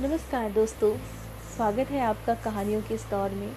नमस्कार 0.00 0.50
दोस्तों, 0.52 0.96
स्वागत 1.56 1.86
है 1.90 2.00
आपका 2.00 2.34
कहानियों 2.34 2.82
के 2.82 2.94
इस 2.94 3.06
दौर 3.10 3.30
में। 3.30 3.52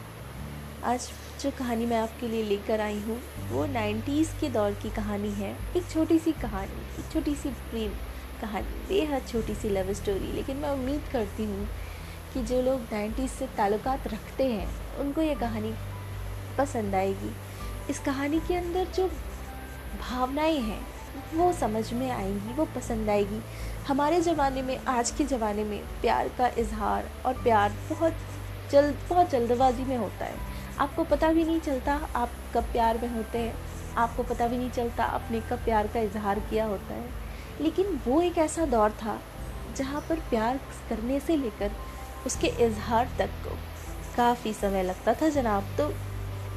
आज 0.83 1.09
जो 1.41 1.52
कहानी 1.52 1.86
मैं 1.86 1.97
आपके 1.97 2.27
लिए 2.27 2.43
लेकर 2.43 2.81
आई 2.81 2.99
हूँ, 2.99 3.17
वो 3.49 3.65
90s 3.65 4.27
के 4.39 4.49
दौर 4.49 4.71
की 4.71 4.89
कहानी 4.89 5.29
है। 5.29 5.57
एक 5.77 5.89
छोटी 5.91 6.19
सी 6.19 6.31
कहानी, 6.31 6.81
एक 6.99 7.12
छोटी 7.13 7.35
सी 7.35 7.49
प्रेम 7.49 7.91
कहानी, 8.41 8.67
बेहद 8.89 9.27
छोटी 9.27 9.55
सी 9.55 9.70
लव 9.70 9.93
स्टोरी 9.93 10.31
लेकिन 10.34 10.57
मैं 10.57 10.70
उम्मीद 10.70 11.02
करती 11.12 11.45
हूँ 11.45 11.67
कि 12.34 12.44
जो 12.44 12.62
लोग 12.62 12.81
90s 12.89 13.30
से 13.30 13.48
ताल्लुकात 13.48 14.08
रखते 14.08 14.48
हैं, 14.52 14.98
उनको 14.98 15.21
ये 15.21 15.35
कहानी 15.35 15.73
पसंद 16.58 16.95
आएगी। 16.95 17.31
इस 17.89 17.99
कहानी 17.99 18.39
के 18.39 18.55
अंदर 18.55 18.85
जो 18.85 19.08
भावनाएँ 20.02 20.59
हैं 20.59 20.88
वो 21.34 21.54
समझ 21.54 21.93
में 21.93 22.12
आएँगी, 22.12 22.54
वो 22.54 22.66
पसंद 22.66 23.09
आएगी। 23.09 23.41
हमारे 23.88 24.22
ज़माने 24.22 24.62
में, 24.62 24.85
आज 24.85 25.12
के 25.12 25.23
ज़माने 25.23 25.63
में 25.63 25.80
प्यार 26.02 26.27
का 26.27 26.48
इजहार 26.48 27.09
और 27.26 27.34
प्यार 27.34 27.70
बहुत 27.90 28.13
जल्द 28.72 28.98
बहुत 29.09 29.30
जल्दबाजी 29.30 29.84
में 29.84 29.98
होता 29.98 30.26
है। 30.26 30.35
आपको 30.80 31.04
पता 31.04 31.27
भी 31.27 31.44
नहीं 31.44 31.59
चलता 31.59 32.09
आप 32.16 32.30
कब 32.55 32.63
प्यार 32.63 32.98
में 32.98 33.16
होते 33.16 33.38
हैं। 33.38 33.55
आपको 33.98 34.23
पता 34.23 34.48
भी 34.48 34.58
नहीं 34.58 34.70
चलता 34.70 35.04
आपने 35.04 35.41
कब 35.41 35.58
प्यार 35.58 35.88
का 35.88 35.99
इजहार 35.99 36.40
किया 36.40 36.66
होता 36.66 36.94
है। 36.94 37.09
लेकिन 37.62 38.02
वो 38.07 38.21
एक 38.21 38.38
ऐसा 38.38 38.66
दौर 38.66 38.91
था, 38.91 39.20
जहाँ 39.77 40.05
पर 40.09 40.16
प्यार 40.16 40.57
करने 40.90 41.20
से 41.20 41.35
लेकर 41.35 41.71
उसके 42.26 42.48
इजहार 42.48 43.09
तक 43.20 43.27
को 43.27 43.57
काफ़ी 44.18 44.54
समय 44.54 44.84
लगता 44.84 45.13
था 45.13 45.30
जनाब। 45.30 45.63
तो 45.77 45.93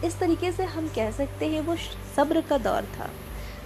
इस 0.07 0.19
तरीके 0.19 0.53
से 0.53 0.65
हम 0.65 0.89
कह 0.89 1.11
सकते 1.11 1.49
हैं 1.49 1.61
वो 1.61 1.77
सब्र 2.17 2.41
का 2.41 2.59
दौर 2.59 2.83
था। 2.83 3.11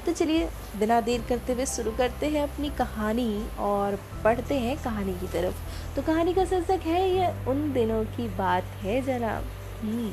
तो 0.06 0.12
चलिए 0.12 0.48
बिना 0.76 1.00
देर 1.00 1.24
करते 1.28 1.52
हुए 1.52 1.66
शुरू 1.66 1.90
करते 1.90 2.26
हैं 2.26 2.42
अपनी 2.42 2.70
कहानी 2.70 3.48
और 3.58 3.98
पढ़ते 4.24 4.54
हैं 4.54 4.82
कहानी 4.82 5.14
की 5.14 5.26
तरफ़। 5.26 5.54
तो 5.96 6.02
कहानी 6.02 6.34
का 6.34 6.44
शीर्षक 6.44 6.80
है, 6.82 7.10
ये 7.10 7.50
उन 7.50 7.72
दिनों 7.72 8.04
की 8.04 8.28
बात 8.28 8.64
है, 8.64 9.02
जनाब। 9.02 9.44
हम्म। 9.82 10.12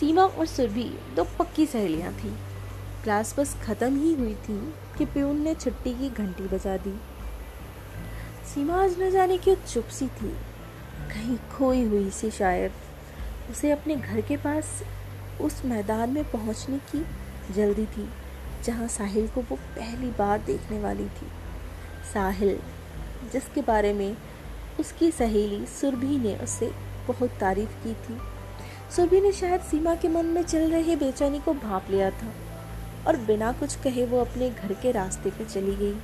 सीमा 0.00 0.22
और 0.22 0.46
सुरभि 0.46 0.98
दो 1.16 1.24
पक्की 1.24 1.66
सहेलियाँ 1.66 2.12
थीं। 2.12 2.36
क्लास 3.04 3.38
बस 3.38 3.56
ख़त्म 3.62 4.00
ही 4.00 4.14
हुई 4.14 4.34
थी 4.34 4.74
कि 4.98 5.04
प्यून 5.04 5.40
ने 5.42 5.54
छुट्टी 5.54 5.94
की 5.94 6.10
घंटी 6.10 6.42
बजा 6.42 6.76
दी। 6.76 7.00
सीमा 8.54 8.84
आज 8.84 9.02
न 9.02 9.10
जाने 9.10 9.38
क्यों 9.38 9.56
चुप 9.56 9.84
सी 9.84 10.06
थी। 10.06 10.36
कहीं 11.10 11.36
खोई 11.36 11.82
हुई 11.82 12.10
सी 12.10 12.30
शायद। 12.30 12.72
उसे 13.50 13.70
अपने 13.70 13.96
घर 13.96 14.20
के 14.20 14.36
पास 14.36 14.82
उस 15.40 15.62
मैदान 15.64 16.10
में 16.10 16.30
पहुँचने 16.30 16.78
की 16.78 17.06
जल्दी 17.52 17.86
थी। 17.86 18.08
जहाँ 18.64 18.88
साहिल 18.88 19.28
को 19.28 19.40
वो 19.40 19.56
पहली 19.56 20.10
बार 20.10 20.38
देखने 20.38 20.80
वाली 20.80 21.04
थी। 21.04 21.26
साहिल, 22.12 22.58
जिसके 23.32 23.62
बारे 23.62 23.92
में 23.92 24.16
उसकी 24.80 25.10
सहेली 25.10 25.66
सुरभि 25.66 26.18
ने 26.18 26.36
उससे 26.36 26.70
बहुत 27.08 27.30
तारीफ़ 27.30 27.70
की 27.70 27.94
थी। 27.94 28.18
सुरभि 28.96 29.20
ने 29.20 29.32
शायद 29.32 29.60
सीमा 29.60 29.94
के 29.94 30.08
मन 30.08 30.26
में 30.26 30.42
चल 30.42 30.70
रही 30.70 30.96
बेचैनी 30.96 31.40
को 31.40 31.54
भाप 31.54 31.86
लिया 31.90 32.10
था 32.10 32.32
और 33.06 33.16
बिना 33.16 33.52
कुछ 33.52 33.76
कहे 33.76 34.06
वो 34.06 34.20
अपने 34.20 34.50
घर 34.50 34.72
के 34.72 34.92
रास्ते 34.92 35.30
पर 35.30 35.44
चली 35.44 35.76
गई। 35.76 35.94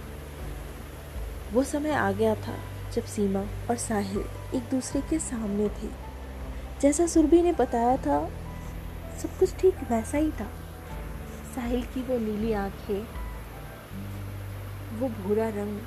वो 1.53 1.65
समय 1.65 1.91
आ 1.91 2.13
गया 2.13 2.35
था 2.35 2.55
जब 2.95 3.05
सीमा 3.05 3.41
और 3.41 3.77
साहिल 3.77 4.25
एक 4.55 4.63
दूसरे 4.70 5.01
के 5.01 5.19
सामने 5.19 5.69
थे। 5.69 5.89
जैसा 6.81 7.07
सुरभि 7.07 7.43
ने 7.43 7.53
बताया 7.53 7.97
था, 7.97 8.31
सब 9.23 9.39
कुछ 9.39 9.55
ठीक 9.55 9.75
वैसा 9.91 10.19
ही 10.19 10.31
था। 10.31 10.48
साहिल 11.57 11.83
की 11.85 12.01
वो 12.03 12.19
नीली 12.19 12.53
आँखें, 12.53 13.07
वो 14.99 15.09
भूरा 15.11 15.49
रंग, 15.49 15.79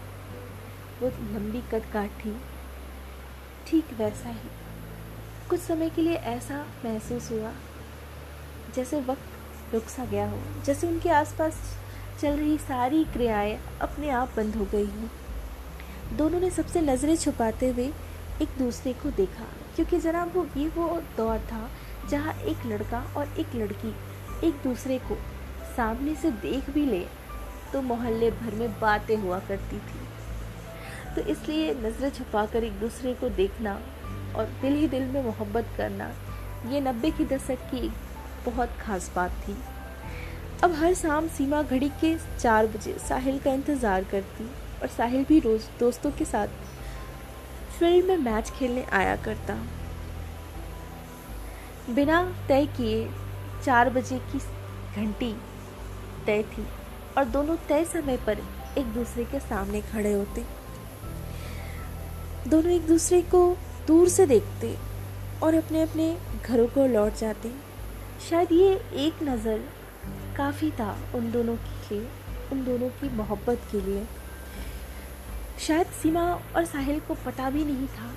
वो 1.02 1.08
लंबी 1.34 1.62
कद 1.72 1.84
काठी 1.94 2.34
ठीक 3.68 3.94
वैसा 3.98 4.30
ही। 4.30 4.50
कुछ 5.50 5.60
समय 5.60 5.90
के 5.90 6.02
लिए 6.02 6.16
ऐसा 6.32 6.66
महसूस 6.86 7.32
हुआ, 7.32 7.52
जैसे 8.76 9.02
वक्त 9.02 9.74
रुक 9.74 9.88
सा 9.90 10.06
गया 10.06 10.30
हो, 10.30 10.42
जैसे 10.66 10.88
उनके 10.88 11.10
आसपास 11.12 11.62
चल 12.22 12.32
रही 12.32 12.58
सारी 12.58 13.04
क्रियाएँ 13.14 13.58
अपने 13.82 14.10
आप 14.12 14.34
बंद 14.38 14.56
हो 14.56 14.66
गई 14.66 14.86
हों। 14.88 16.18
दोनों 16.18 16.40
ने 16.40 16.50
सबसे 16.52 16.82
नज़रें 16.82 17.16
छुपाते 17.18 17.70
हुए 17.70 17.92
एक 18.42 18.58
दूसरे 18.60 18.94
को 18.94 19.12
देखा, 19.14 19.46
क्योंकि 19.76 20.00
जनाब 20.00 20.36
वो 20.36 20.48
ये 20.58 20.68
वो 20.68 21.02
दौर 21.18 21.40
था 21.52 21.70
जहाँ 22.10 22.40
एक 22.42 22.66
लड़का 22.66 23.08
और 23.18 23.40
एक 23.40 23.56
लड़की 23.56 23.96
एक 24.48 24.62
दूसरे 24.64 24.98
को 25.02 25.18
सामने 25.76 26.16
से 26.16 26.32
देख 26.42 26.70
भी 26.70 26.86
ले 26.86 27.06
तो 27.74 27.82
मोहल्ले 27.84 28.30
भर 28.32 28.56
में 28.56 28.80
बातें 28.80 29.16
हुआ 29.18 29.40
करती 29.48 29.78
थी। 29.80 30.00
तो 31.16 31.22
इसलिए 31.32 31.74
नज़रें 31.76 32.10
छुपाकर 32.12 32.64
एक 32.64 32.80
दूसरे 32.80 33.14
को 33.14 33.30
देखना 33.32 33.80
और 34.36 34.46
दिल 34.62 34.76
ही 34.76 34.88
दिल 34.88 35.04
में 35.04 35.24
मोहब्बत 35.24 35.68
करना, 35.78 36.12
ये 36.68 36.82
नब्बे 36.82 37.12
की 37.12 37.26
दशक 37.28 37.70
की 37.72 37.86
एक 37.86 37.92
बहुत 38.46 38.78
ख़ास 38.80 39.12
बात 39.16 39.32
थी। 39.48 39.56
अब 40.64 40.74
हर 40.76 40.94
शाम 40.96 41.28
सीमा 41.28 41.62
घड़ी 41.64 41.90
के 42.02 42.16
चार 42.40 42.68
बजे 42.68 42.94
साहिल 43.00 43.40
का 43.40 43.54
इंतज़ार 43.54 44.04
करती 44.04 44.50
और 44.82 44.88
साहिल 44.88 45.24
भी 45.26 45.40
रोज़ 45.40 45.68
दोस्तों 45.80 46.12
के 46.12 46.26
साथ 46.26 46.48
फ़ील्ड 47.80 48.06
में 48.06 48.18
मैच 48.20 48.50
खेलने 48.50 48.84
आया 48.94 49.16
करता। 49.26 49.58
बिना 51.90 52.24
तय 52.48 52.66
किए 52.78 53.08
चार 53.64 53.90
बजे 53.90 54.18
की 54.32 54.40
घंटी 54.98 55.36
तय 56.26 56.44
थी 56.44 56.66
और 57.18 57.26
दोनों 57.26 57.56
तय 57.68 57.86
समय 57.86 58.18
पर 58.18 58.40
एक 58.78 58.94
दूसरे 58.94 59.24
के 59.26 59.40
सामने 59.40 59.82
खड़े 59.82 60.14
होते। 60.14 60.46
दोनों 62.48 62.72
एक 62.72 62.88
दूसरे 62.88 63.22
को 63.22 63.42
दूर 63.88 64.10
से 64.10 64.26
देखते 64.26 64.76
और 65.44 65.56
अपने 65.56 65.82
अपने 65.82 66.16
घरों 66.46 66.68
को 66.68 66.86
लौट 66.86 67.16
जाते। 67.16 67.52
शायद 68.30 68.52
ये 68.52 68.74
एक 69.06 69.24
नज़र 69.24 69.64
काफ़ी 70.38 70.72
था 70.72 70.98
उन 71.16 71.32
दोनों 71.32 71.56
के 71.56 72.00
उन 72.52 72.64
दोनों 72.66 72.90
की 72.90 73.10
मोहब्बत 73.16 73.68
के 73.72 73.82
लिए। 73.82 74.06
शायद 75.60 75.88
सीमा 76.02 76.24
और 76.56 76.66
साहिल 76.66 77.00
को 77.00 77.14
पता 77.26 77.50
भी 77.50 77.64
नहीं 77.66 77.88
था 77.88 78.12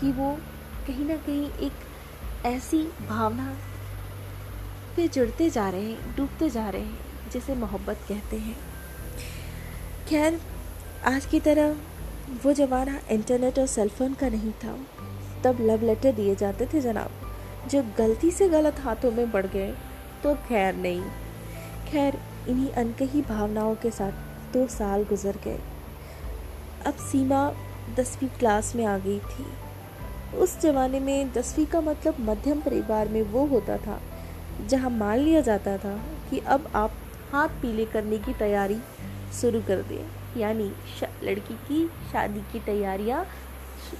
कि 0.00 0.12
वो 0.12 0.30
कहीं 0.86 1.06
ना 1.06 1.16
कहीं 1.16 1.50
एक 1.66 2.46
ऐसी 2.46 2.82
भावना 3.08 3.56
पे 4.96 5.08
जुड़ते 5.08 5.50
जा 5.50 5.68
रहे 5.68 5.80
हैं, 5.80 6.16
डूबते 6.16 6.50
जा 6.50 6.68
रहे 6.68 6.82
हैं, 6.82 7.30
जिसे 7.32 7.54
मोहब्बत 7.54 7.98
कहते 8.08 8.36
हैं। 8.36 8.56
खैर, 10.08 10.40
आज 11.06 11.26
की 11.26 11.40
तरह 11.40 11.76
वो 12.44 12.52
ज़माना 12.52 13.00
इंटरनेट 13.10 13.58
और 13.58 13.66
सेलफोन 13.66 14.14
का 14.14 14.28
नहीं 14.28 14.52
था। 14.52 14.78
तब 15.44 15.58
लव 15.60 15.82
लेटर 15.82 16.12
दिए 16.12 16.34
जाते 16.34 16.66
थे 16.66 16.80
जनाब। 16.80 17.10
जो 17.70 17.82
गलती 17.98 18.30
से 18.30 18.48
गलत 18.48 18.80
हाथों 18.80 19.12
में 19.12 19.30
बढ़ 19.30 19.46
गए 19.46 19.74
तो 20.22 20.34
खैर 20.34 20.74
नहीं। 20.74 21.02
खैर, 21.88 22.20
इन्हीं 22.48 22.70
अनकही 22.70 23.22
भावनाओं 23.22 23.74
के 23.74 23.90
साथ 23.90 24.12
दो 24.52 24.66
साल 24.66 25.02
गुजर 25.02 25.36
गए। 25.44 25.58
अब 26.86 26.94
सीमा 26.94 27.52
दसवीं 27.96 28.28
क्लास 28.28 28.76
में 28.76 28.84
आ 28.84 28.98
गई 28.98 29.18
थी। 29.18 29.46
उस 30.36 30.60
जमाने 30.60 31.00
में 31.00 31.32
दसवीं 31.32 31.66
का 31.66 31.80
मतलब 31.80 32.16
मध्यम 32.20 32.60
परिवार 32.60 33.08
में 33.08 33.22
वो 33.22 33.46
होता 33.46 33.76
था। 33.78 34.00
जहाँ 34.60 34.90
मान 34.90 35.18
लिया 35.18 35.40
जाता 35.40 35.76
था 35.78 35.96
कि 36.30 36.38
अब 36.48 36.70
आप 36.74 36.92
हाथ 37.32 37.48
पीले 37.62 37.84
करने 37.84 38.18
की 38.18 38.32
तैयारी 38.34 38.78
शुरू 39.40 39.60
कर 39.62 39.82
दें, 39.82 40.04
यानी 40.36 40.70
लड़की 41.24 41.54
की 41.68 41.86
शादी 42.12 42.40
की 42.52 42.60
तैयारियाँ 42.66 43.24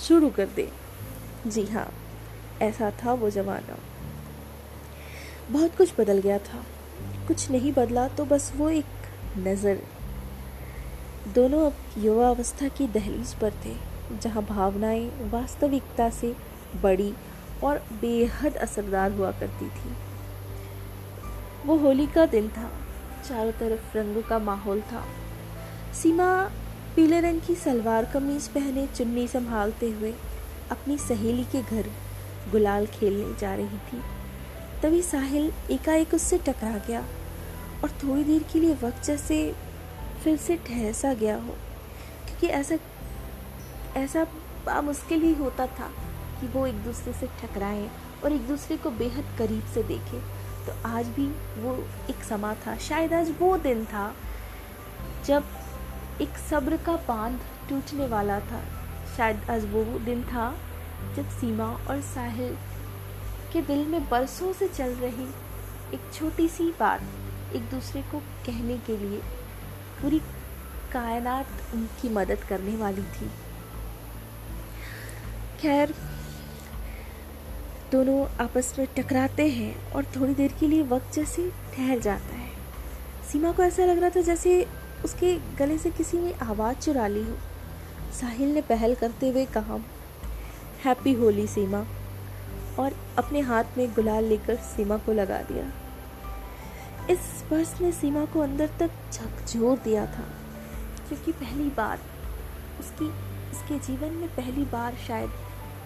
शुरू 0.01 0.31
कर 0.31 0.47
दें। 0.47 0.69
जी 1.47 1.65
हाँ 1.67 1.89
ऐसा 2.63 2.91
था 3.03 3.13
वो 3.13 3.31
ज़माना। 3.31 3.79
बहुत 5.51 5.77
कुछ 5.77 5.93
बदल 5.99 6.19
गया 6.19 6.39
था। 6.41 6.65
कुछ 7.29 7.51
नहीं 7.51 7.73
बदला 7.73 8.07
तो 8.09 8.25
बस 8.25 8.53
वो 8.57 8.69
एक 8.71 9.09
नज़र। 9.39 9.81
दोनों 11.35 11.65
अब 11.67 11.75
युवा 11.99 12.29
अवस्था 12.29 12.69
की 12.69 12.87
दहलीज 12.89 13.35
पर 13.35 13.53
थे, 13.65 13.75
जहाँ 14.15 14.43
भावनाएँ 14.45 15.07
वास्तविकता 15.31 16.09
से 16.13 16.35
बड़ी 16.83 17.13
और 17.65 17.79
बेहद 18.01 18.57
असरदार 18.57 19.13
हुआ 19.13 19.31
करती 19.31 19.69
थी। 19.69 19.95
वो 21.65 21.77
होली 21.77 22.07
का 22.07 22.25
दिन 22.27 22.49
था। 22.49 22.71
चारों 23.29 23.53
तरफ़ 23.53 23.97
रंगों 23.97 24.23
का 24.23 24.39
माहौल 24.41 24.81
था। 24.83 25.05
सीमा 25.95 26.29
पीले 26.97 27.21
रंग 27.21 27.41
की 27.41 27.55
सलवार 27.55 28.05
कमीज 28.05 28.49
पहने 28.49 28.87
चुन्नी 28.87 29.27
संभालते 29.29 29.91
हुए 29.91 30.13
अपनी 30.71 30.97
सहेली 30.99 31.45
के 31.45 31.63
घर 31.63 31.91
गुलाल 32.51 32.87
खेलने 32.89 33.35
जा 33.41 33.55
रही 33.55 33.79
थी। 33.89 34.01
तभी 34.83 35.03
साहिल 35.03 35.53
एकाएक 35.71 36.15
उससे 36.15 36.39
टकरा 36.39 36.79
गया 36.89 37.05
और 37.83 37.91
थोड़ी 38.03 38.25
देर 38.25 38.43
के 38.53 38.61
लिए 38.61 38.75
वक्त 38.83 39.05
जैसे 39.05 39.41
फिर 40.25 40.37
से 40.37 40.57
ठहसा 40.67 41.13
गया 41.15 41.37
हो, 41.37 41.57
क्योंकि 42.27 42.47
ऐसा 42.49 42.79
ऐसा 43.97 44.27
मुश्किल 44.83 45.23
ही 45.23 45.33
होता 45.35 45.67
था 45.69 45.91
कि 46.41 46.47
वो 46.49 46.67
एक 46.67 46.85
दूसरे 46.85 47.13
से 47.13 47.27
टकराएँ 47.43 47.89
और 48.25 48.33
एक 48.33 48.47
दूसरे 48.49 48.77
को 48.77 48.91
बेहद 48.93 49.37
करीब 49.39 49.65
से 49.75 49.83
देखें। 49.83 50.44
तो 50.67 50.73
आज 50.89 51.07
भी 51.09 51.27
वो 51.63 51.75
एक 52.11 52.25
समा 52.25 52.55
था। 52.67 52.77
शायद 52.79 53.13
आज 53.13 53.35
वो 53.41 53.57
दिन 53.59 53.85
था 53.85 54.15
जब 55.27 55.45
एक 56.23 56.39
सब्र 56.51 56.77
का 56.77 56.97
बाँध 57.09 57.41
टूटने 57.69 58.07
वाला 58.07 58.39
था। 58.41 58.63
शायद 59.17 59.51
आज 59.51 59.65
वो 59.73 59.85
दिन 59.99 60.23
था 60.25 60.51
जब 61.17 61.29
सीमा 61.31 61.67
और 61.89 62.01
साहिल 62.03 62.57
के 63.53 63.63
दिल 63.63 63.87
में 63.87 64.09
बरसों 64.09 64.53
से 64.53 64.69
चल 64.69 64.95
रही 64.97 65.27
एक 65.95 66.11
छोटी 66.15 66.49
सी 66.49 66.71
बात 66.81 67.01
एक 67.57 67.69
दूसरे 67.71 68.03
को 68.03 68.19
कहने 68.47 68.79
के 68.79 68.97
लिए 68.97 69.19
पूरी 70.01 70.19
कायनात 70.93 71.47
उनकी 71.75 72.09
मदद 72.09 72.45
करने 72.49 72.77
वाली 72.77 73.03
थी। 73.13 73.31
खैर 75.61 75.95
दोनों 77.93 78.25
आपस 78.45 78.75
में 78.79 78.87
टकराते 78.97 79.49
हैं 79.49 79.93
और 79.93 80.05
थोड़ी 80.05 80.35
देर 80.35 80.53
के 80.61 80.69
लिए 80.69 80.83
वक्त 80.83 81.15
जैसे 81.15 81.51
ठहर 81.75 81.99
जाता 81.99 82.37
है। 82.37 82.49
सीमा 83.33 83.53
को 83.53 83.63
ऐसा 83.63 83.85
लग 83.85 83.99
रहा 83.99 84.11
था 84.11 84.21
जैसे 84.21 84.67
उसके 85.05 85.35
गले 85.57 85.79
से 85.79 85.91
किसी 85.91 86.19
ने 86.19 86.33
आवाज़ 86.43 86.77
चुरा 86.77 87.07
ली 87.07 87.23
हो। 87.23 87.37
साहिल 88.13 88.55
ने 88.55 88.61
पहल 88.61 88.95
करते 88.95 89.31
हुए 89.31 89.45
कहा, 89.47 89.79
हैप्पी 90.85 91.13
होली 91.13 91.47
सीमा। 91.47 91.85
और 92.79 92.95
अपने 93.19 93.41
हाथ 93.41 93.79
में 93.79 93.93
गुलाल 93.93 94.25
लेकर 94.25 94.57
सीमा 94.57 94.97
को 94.97 95.13
लगा 95.13 95.41
दिया। 95.43 95.65
इस 97.11 97.19
स्पर्श 97.39 97.75
ने 97.81 97.93
सीमा 97.93 98.25
को 98.25 98.41
अंदर 98.41 98.71
तक 98.81 98.91
झकझोर 99.13 99.79
दिया 99.79 100.07
था, 100.07 100.25
क्योंकि 101.09 101.33
पहली 101.33 101.69
बार 101.71 102.01
उसकी 102.81 103.09
उसके 103.53 103.79
जीवन 103.79 104.15
में 104.15 104.29
पहली 104.29 104.65
बार 104.65 104.97
शायद 105.07 105.31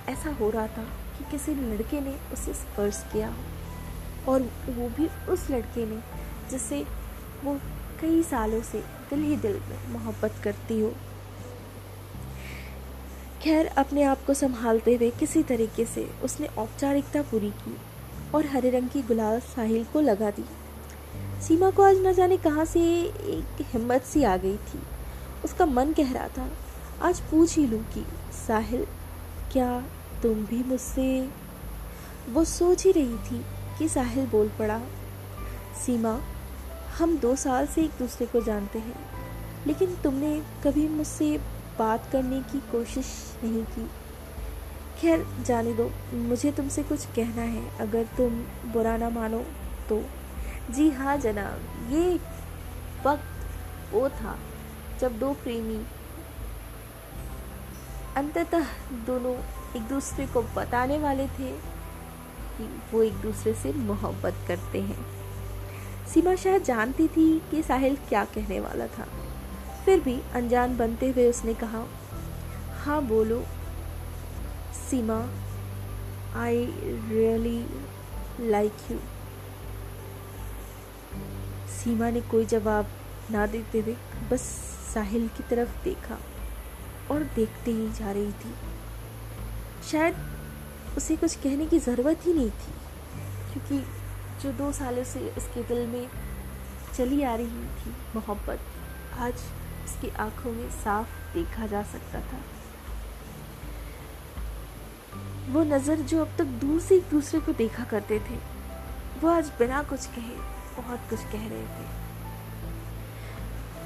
ऐसा 0.08 0.30
हो 0.30 0.50
रहा 0.50 0.66
था। 0.66 0.86
कि 1.18 1.30
किसी 1.30 1.54
लड़के 1.54 2.00
ने 2.00 2.14
उसे 2.32 2.52
स्पर्श 2.54 3.04
किया 3.12 3.28
हो 3.28 4.32
और 4.32 4.42
वो 4.68 4.88
भी 4.96 5.08
उस 5.32 5.50
लड़के 5.50 5.86
ने, 5.86 6.00
जिसे 6.50 6.84
वो 7.44 7.58
कई 8.00 8.22
सालों 8.22 8.62
से 8.62 8.78
दिल 9.10 9.22
ही 9.22 9.36
दिल 9.36 9.60
में 9.60 9.92
मोहब्बत 9.92 10.34
करती 10.44 10.80
हो। 10.80 10.92
खैर, 13.42 13.66
अपने 13.66 14.02
आप 14.02 14.24
को 14.26 14.34
संभालते 14.34 14.94
हुए 14.94 15.10
किसी 15.10 15.42
तरीके 15.42 15.84
से 15.84 16.08
उसने 16.24 16.46
औपचारिकता 16.58 17.22
पूरी 17.22 17.50
की 17.58 17.76
और 18.34 18.46
हरे 18.46 18.70
रंग 18.70 18.88
की 18.88 19.02
गुलाल 19.02 19.40
साहिल 19.40 19.84
को 19.84 20.00
लगा 20.00 20.30
दी। 20.30 20.44
सीमा 21.42 21.70
को 21.70 21.82
आज 21.82 21.96
न 21.96 22.12
जाने 22.12 22.36
कहाँ 22.36 22.64
से 22.64 22.80
एक 22.80 23.64
हिम्मत 23.72 24.04
सी 24.04 24.22
आ 24.22 24.36
गई 24.36 24.56
थी। 24.56 24.80
उसका 25.44 25.66
मन 25.66 25.92
कह 25.92 26.12
रहा 26.12 26.28
था, 26.28 26.48
आज 27.02 27.20
पूछ 27.20 27.56
ही 27.56 27.66
लूँ 27.66 27.82
कि 27.84 28.04
साहिल, 28.36 28.84
क्या 29.52 29.70
तुम 30.22 30.44
भी 30.46 30.62
मुझसे 30.62 31.28
वो 32.28 32.44
सोच 32.44 32.84
ही 32.84 32.92
रही 32.92 33.18
थी 33.18 33.44
कि 33.78 33.88
साहिल 33.88 34.26
बोल 34.26 34.48
पड़ा, 34.58 34.80
सीमा, 35.86 36.18
हम 36.98 37.16
दो 37.18 37.34
साल 37.36 37.66
से 37.66 37.82
एक 37.82 37.90
दूसरे 37.98 38.26
को 38.26 38.40
जानते 38.40 38.78
हैं, 38.78 38.94
लेकिन 39.66 39.94
तुमने 39.94 40.40
कभी 40.64 40.88
मुझसे 40.88 41.38
बात 41.78 42.08
करने 42.12 42.40
की 42.42 42.58
कोशिश 42.58 43.06
नहीं 43.44 43.64
की। 43.64 43.88
खैर, 45.00 45.26
जाने 45.46 45.74
दो, 45.74 45.90
मुझे 46.14 46.52
तुमसे 46.52 46.82
कुछ 46.82 47.04
कहना 47.06 47.42
है, 47.42 47.78
अगर 47.78 48.04
तुम 48.16 48.40
बुरा 48.72 48.96
ना 48.96 49.10
मानो 49.10 49.44
तो। 49.88 50.02
जी 50.70 50.90
हाँ 50.90 51.16
जनाब, 51.16 51.92
ये 51.92 52.14
वक्त 53.06 53.92
वो 53.92 54.08
था, 54.08 54.38
जब 55.00 55.18
दो 55.18 55.32
प्रेमी, 55.32 55.84
अंततः 58.16 58.66
दोनों 59.06 59.36
एक 59.76 59.82
दूसरे 59.82 60.26
को 60.26 60.42
बताने 60.56 60.98
वाले 60.98 61.26
थे 61.28 61.50
कि 62.56 62.68
वो 62.92 63.02
एक 63.02 63.12
दूसरे 63.12 63.54
से 63.54 63.72
मोहब्बत 63.72 64.34
करते 64.48 64.80
हैं। 64.80 65.06
सीमा 66.06 66.34
शायद 66.34 66.62
जानती 66.62 67.08
थी 67.08 67.26
कि 67.50 67.62
साहिल 67.62 67.96
क्या 68.08 68.24
कहने 68.24 68.60
वाला 68.60 68.86
था। 68.86 69.06
फिर 69.84 70.00
भी 70.00 70.20
अनजान 70.34 70.76
बनते 70.76 71.10
हुए 71.10 71.28
उसने 71.30 71.54
कहा 71.54 71.84
हाँ 72.78 73.02
बोलो। 73.02 73.42
Seema 74.80 75.20
I 76.36 76.64
really 77.08 77.66
like 78.40 78.90
you 78.90 78.98
Seema 81.68 82.10
ने 82.10 82.20
कोई 82.20 82.44
जवाब 82.46 82.86
ना 83.30 83.46
देते 83.46 83.80
हुए 83.80 83.96
बस 84.30 84.40
साहिल 84.94 85.28
की 85.28 85.42
तरफ़ 85.50 85.84
देखा 85.84 86.18
और 87.10 87.22
देखते 87.36 87.70
ही 87.70 87.88
जा 87.92 88.12
रही 88.12 88.32
थी। 88.32 88.54
शायद 89.90 90.14
उसे 90.96 91.16
कुछ 91.16 91.34
कहने 91.36 91.66
की 91.66 91.78
ज़रूरत 91.80 92.26
ही 92.26 92.32
नहीं 92.32 92.50
थी, 92.50 92.72
क्योंकि 93.52 93.78
जो 94.42 94.52
दो 94.54 94.70
सालों 94.72 95.04
से 95.04 95.20
उसके 95.30 95.62
दिल 95.64 95.86
में 95.86 96.08
चली 96.96 97.22
आ 97.22 97.34
रही 97.34 97.66
थी 97.78 97.94
मोहब्बत, 98.14 98.60
आज 99.18 99.34
उसकी 99.84 100.08
आँखों 100.18 100.52
में 100.52 100.68
साफ़ 100.72 101.08
देखा 101.34 101.66
जा 101.66 101.82
सकता 101.92 102.20
था। 102.22 102.40
वो 105.48 105.62
नज़र 105.64 105.96
जो 106.02 106.20
अब 106.20 106.30
तक 106.38 106.46
दूर 106.62 106.80
से 106.80 106.96
एक 106.96 107.04
दूसरे 107.10 107.40
को 107.40 107.52
देखा 107.54 107.84
करते 107.84 108.18
थे, 108.20 108.36
वो 109.20 109.30
आज 109.30 109.52
बिना 109.58 109.82
कुछ 109.82 110.06
कहे 110.06 110.36
बहुत 110.76 111.00
कुछ 111.10 111.20
कह 111.32 111.48
रहे 111.48 111.66
थे। 111.68 111.86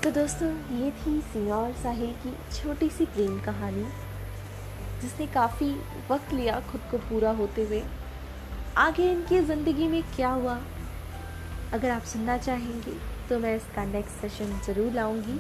तो 0.02 0.10
दोस्तों, 0.10 0.48
ये 0.76 0.90
थी 0.93 1.20
सिया 1.22 1.56
और 1.56 1.72
साहिल 1.82 2.12
की 2.25 2.32
छोटी 2.52 2.88
सी 2.90 3.05
प्रेम 3.06 3.38
कहानी। 3.40 3.84
जिसने 5.02 5.26
काफ़ी 5.34 5.70
वक्त 6.10 6.32
लिया 6.32 6.60
खुद 6.70 6.81
को 6.90 6.99
पूरा 7.00 7.31
होते 7.32 7.64
हुए। 7.64 7.82
आगे 8.78 9.10
इनकी 9.12 9.40
ज़िंदगी 9.40 9.87
में 9.88 10.02
क्या 10.16 10.31
हुआ? 10.31 10.58
अगर 11.72 11.90
आप 11.90 12.02
सुनना 12.04 12.37
चाहेंगे 12.38 12.96
तो 13.28 13.38
मैं 13.38 13.54
इसका 13.56 13.84
नेक्स्ट 13.84 14.20
सेशन 14.20 14.58
ज़रूर 14.66 14.93
लाऊँगी। 14.93 15.38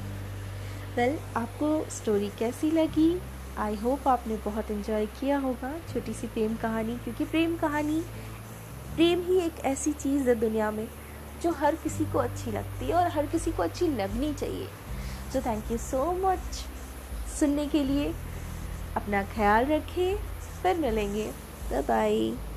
वेल 0.96 1.18
आपको 1.36 1.68
स्टोरी 1.90 2.28
कैसी 2.38 2.70
लगी? 2.70 3.20
आई 3.58 3.74
होप 3.76 4.08
आपने 4.08 4.36
बहुत 4.44 4.70
इन्जॉय 4.70 5.06
किया 5.20 5.38
होगा 5.38 5.72
छोटी 5.92 6.12
सी 6.14 6.26
प्रेम 6.26 6.54
कहानी, 6.56 6.96
क्योंकि 6.96 7.24
प्रेम 7.24 7.56
कहानी, 7.56 8.00
प्रेम 8.94 9.22
ही 9.22 9.38
एक 9.38 9.64
ऐसी 9.64 9.92
चीज़ 9.94 10.28
है 10.28 10.34
दुनिया 10.34 10.70
में, 10.70 10.86
जो 11.42 11.50
हर 11.52 11.74
किसी 11.76 12.04
को 12.04 12.18
अच्छी 12.18 12.50
लगती 12.50 12.86
है 12.86 12.94
और 12.94 13.10
हर 13.10 13.26
किसी 13.26 13.52
को 13.52 13.62
अच्छी 13.62 13.88
लगनी 13.88 14.32
चाहिए। 14.34 14.68
तो 15.32 15.40
थैंक 15.40 15.70
यू 15.72 15.78
सो 15.80 16.12
मच 16.18 16.64
सुनने 17.38 17.66
के 17.66 17.82
लिए 17.84 18.12
अपना 18.96 19.22
ख्याल 19.34 19.66
रखें 19.66 20.16
फिर 20.62 20.76
मिलेंगे। 20.78 21.30
Bye 21.70 21.82
bye 21.82 22.51